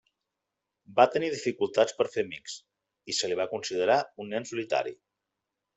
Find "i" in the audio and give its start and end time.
3.13-3.17